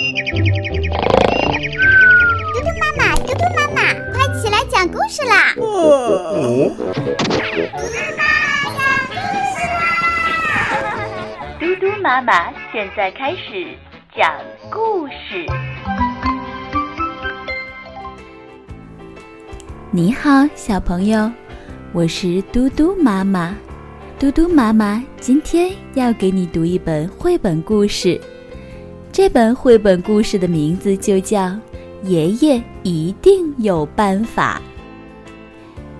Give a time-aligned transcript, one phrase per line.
[0.00, 0.06] 嘟
[2.62, 5.52] 嘟妈妈，嘟嘟妈妈，快起来讲故事啦！
[5.54, 5.68] 嘟嘟
[7.92, 8.22] 妈妈
[8.72, 9.12] 讲故
[9.52, 9.78] 事啦！
[11.60, 13.76] 嘟嘟妈妈现在开始
[14.16, 14.32] 讲
[14.70, 15.44] 故事。
[19.90, 21.30] 你好，小朋友，
[21.92, 23.54] 我是嘟嘟妈妈。
[24.18, 28.18] 嘟嘟妈妈今天要给你读一本绘本故事，
[29.12, 31.40] 这本绘本故事的名字就叫
[32.04, 34.62] 《爷爷一定有办法》。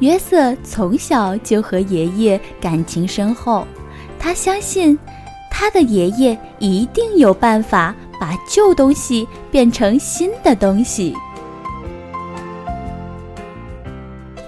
[0.00, 3.66] 约瑟从小就和爷爷感情深厚，
[4.18, 4.96] 他相信
[5.50, 11.14] 他的爷爷一定有办法把旧东西变成新的东西。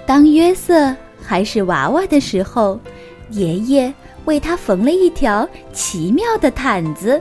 [0.06, 2.78] 当约瑟还是娃娃的时候，
[3.30, 3.92] 爷爷
[4.26, 7.20] 为他缝了一条奇妙的毯子，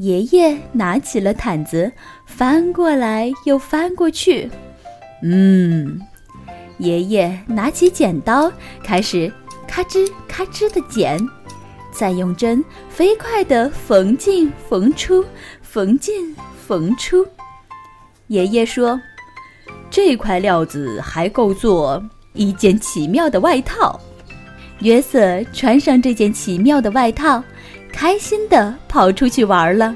[0.00, 1.92] 爷爷拿起了毯子，
[2.24, 4.50] 翻过来又翻过去。
[5.22, 6.00] 嗯，
[6.78, 8.50] 爷爷拿起剪刀，
[8.82, 9.30] 开始
[9.68, 11.18] 咔吱咔吱的剪，
[11.92, 15.22] 再用针飞快地缝进缝出，
[15.60, 16.34] 缝进
[16.66, 17.26] 缝出。
[18.28, 18.98] 爷爷说
[19.90, 24.00] ：“这块料子还够做一件奇妙的外套。”
[24.80, 27.44] 约瑟穿上这件奇妙的外套，
[27.92, 29.94] 开心地跑出去玩了。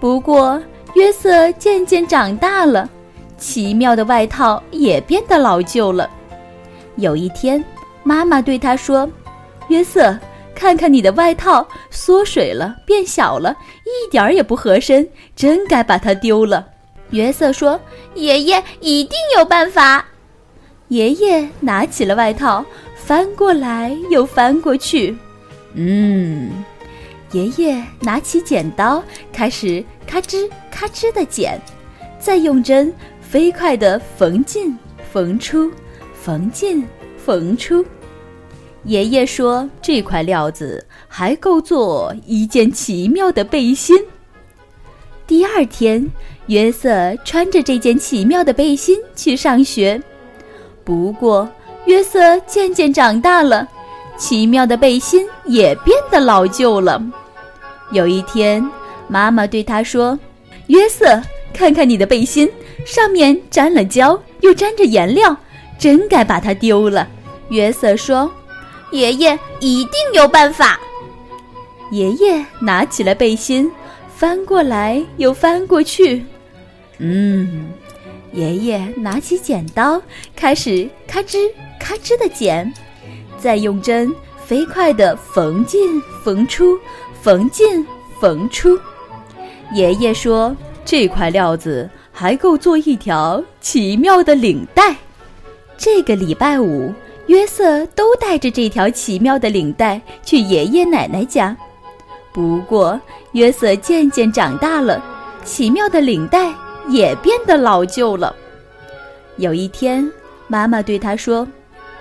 [0.00, 0.60] 不过，
[0.94, 2.88] 约瑟渐渐长大了，
[3.38, 6.08] 奇妙的外套也变得老旧了。
[6.96, 7.64] 有一天，
[8.02, 9.08] 妈妈对他说
[9.68, 10.18] ：“约瑟，
[10.54, 16.66] 看看你的外套，缩水了，变小了，一点儿也不合身，真该把它丢了。”
[17.10, 17.80] 约瑟说
[18.14, 20.04] ：“爷爷一定有办法。”
[20.88, 22.64] 爷爷拿起了外套。
[22.96, 25.14] 翻过来又翻过去，
[25.74, 26.64] 嗯，
[27.34, 29.02] 爷爷拿起剪刀，
[29.32, 31.60] 开始咔吱咔吱的剪，
[32.16, 34.78] 再用针飞快地缝进
[35.12, 35.68] 缝出，
[36.14, 36.86] 缝进
[37.18, 37.84] 缝出。
[38.84, 43.98] 爷爷说：“这块料子还够做一件奇妙的背心。”
[45.26, 46.08] 第二天，
[46.46, 50.00] 约瑟穿着这件奇妙的背心去上学，
[50.84, 51.48] 不过。
[51.86, 53.68] 约瑟渐渐长大了，
[54.16, 57.02] 奇妙的背心也变得老旧了。
[57.94, 58.68] 有一天，
[59.08, 60.18] 妈妈对他说
[60.66, 61.22] ：“约瑟，
[61.54, 62.50] 看看你的背心，
[62.84, 65.34] 上面沾了胶，又沾着颜料，
[65.78, 67.08] 真该把它丢了。”
[67.50, 68.30] 约瑟说
[68.90, 70.78] ：“爷爷一定有办法。”
[71.92, 73.70] 爷爷拿起了背心，
[74.16, 76.24] 翻过来又翻过去，
[76.98, 77.68] 嗯。
[78.32, 80.02] 爷爷拿起剪刀，
[80.34, 81.38] 开始咔吱
[81.78, 82.74] 咔吱的剪，
[83.38, 84.12] 再用针
[84.44, 86.76] 飞快地缝进缝出，
[87.24, 87.86] 缝进
[88.20, 88.78] 缝出。
[89.72, 90.54] 爷爷说
[90.84, 94.94] ：“这块料子还够做一条奇妙的领带。”
[95.78, 96.92] 这个礼拜五，
[97.28, 101.56] 约瑟都带着这条奇妙的领带去爷爷奶奶家。
[102.34, 103.00] 不过，
[103.32, 105.02] 约瑟渐渐长大了，
[105.44, 106.52] 奇妙的领带。
[106.90, 108.36] 也变得老旧了。
[109.38, 110.06] 有一天，
[110.48, 111.48] 妈妈对他说：“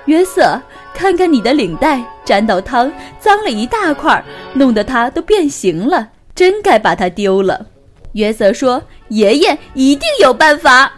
[0.05, 0.61] 约瑟，
[0.93, 7.67] 看看你的领带沾到汤，脏了一大块，弄得它都变形了，真该把它丢了。”
[8.13, 10.91] 约瑟说：“爷爷一定有办法。”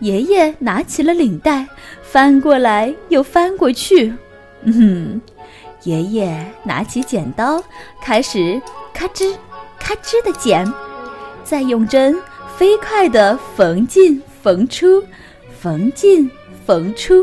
[0.00, 1.66] 爷爷拿起了领带，
[2.02, 4.12] 翻过来又翻过去。
[4.62, 5.20] 嗯，
[5.84, 7.62] 爷爷拿起剪刀，
[8.02, 8.60] 开始
[8.92, 9.34] 咔吱
[9.78, 10.70] 咔吱的剪，
[11.44, 12.18] 再用针。
[12.56, 15.02] 飞快地缝进缝出，
[15.60, 16.30] 缝进
[16.66, 17.22] 缝出。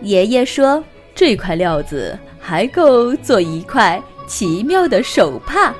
[0.00, 0.82] 爷爷说
[1.14, 5.74] ：“这块料子还够做一块奇妙的手帕。”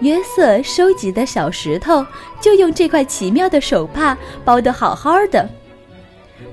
[0.00, 2.04] 约瑟收集的小石头
[2.40, 5.48] 就用这块奇妙的手帕包得好好的。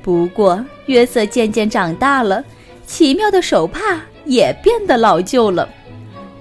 [0.03, 2.43] 不过，约瑟渐渐长大了，
[2.85, 5.67] 奇妙的手帕也变得老旧了。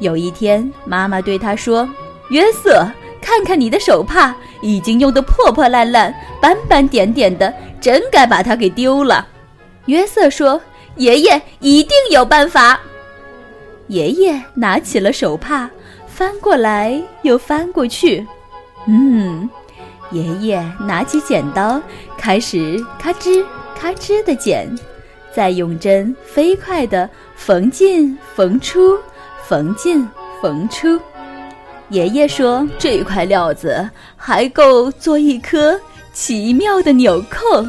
[0.01, 1.89] 有一天，妈妈对他说
[2.31, 2.87] ：“约瑟。”
[3.21, 9.27] 看看你的手帕，已经用得破破烂烂、斑斑点点的，真该把它给丢了。
[9.89, 10.61] 约瑟说
[10.97, 12.79] ：“爷爷一定有办法。”
[13.89, 15.69] 爷爷拿起了手帕，
[16.07, 18.27] 翻过来又翻过去。
[18.87, 19.49] 嗯，
[20.11, 21.81] 爷爷拿起剪刀，
[22.19, 23.43] 开始咔吱
[23.75, 24.69] 咔吱的剪，
[25.33, 28.99] 再用针飞快地缝进缝出，
[29.47, 30.07] 缝进
[30.43, 31.01] 缝出。
[31.89, 33.89] 爷爷说：“这块料子
[34.19, 35.81] 还够做一颗
[36.13, 37.65] 奇妙的纽扣。”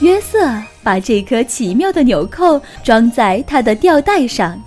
[0.00, 0.40] 约瑟
[0.84, 4.60] 把这颗奇妙的纽扣装在他的吊带上，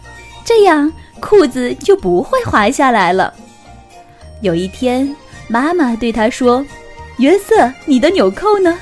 [0.44, 3.34] 这样裤子就不会滑下来了。
[4.42, 5.16] 有一天，
[5.48, 6.66] 妈妈对他说
[7.20, 8.78] ：“约瑟，你的纽扣呢？”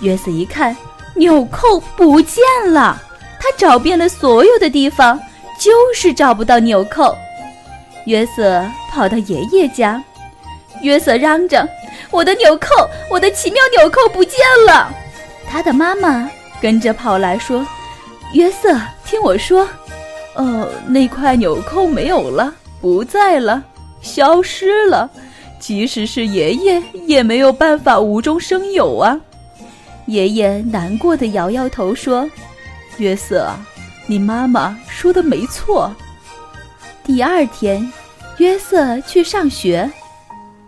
[0.00, 0.76] 约瑟一看，
[1.14, 3.02] 纽扣不见了。
[3.40, 5.18] 他找遍了所有的地方，
[5.58, 7.16] 就是找不到纽扣。
[8.06, 10.02] 约瑟跑到爷爷家，
[10.82, 11.66] 约瑟嚷着
[12.10, 14.90] ：“我的纽扣，我的奇妙纽扣不见了！”
[15.46, 16.28] 他的妈妈
[16.64, 17.66] 跟着跑来说
[18.32, 18.74] ：“约瑟，
[19.04, 19.68] 听我说，
[20.34, 23.62] 哦，那块纽扣没有了，不在了，
[24.00, 25.10] 消失了。
[25.58, 29.20] 即使是爷爷，也没有办法无中生有啊。”
[30.08, 32.26] 爷爷难过的摇摇头说
[32.96, 33.52] ：“约瑟，
[34.06, 35.94] 你妈妈说的没错。”
[37.04, 37.92] 第二天，
[38.38, 39.90] 约瑟去上学。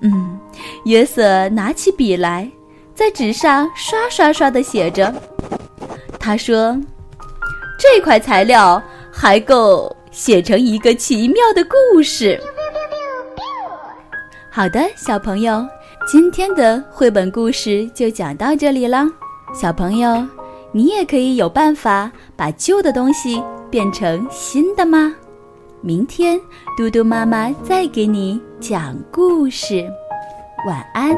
[0.03, 0.39] 嗯，
[0.85, 2.47] 约瑟拿起笔来。
[2.95, 5.15] 在纸上刷刷刷的写着，
[6.27, 6.77] 他说
[7.79, 8.83] ：“这块材料
[9.13, 12.37] 还够写成一个奇妙的故事。”
[14.51, 15.65] 好的，小朋友，
[16.05, 19.07] 今天的绘本故事就讲到这里了。
[19.55, 20.27] 小朋友，
[20.73, 23.41] 你也可以有办法把旧的东西
[23.71, 25.15] 变成新的吗？
[25.81, 26.41] 明天
[26.77, 29.89] 嘟嘟妈妈再给你讲故事。
[30.67, 31.17] 晚安。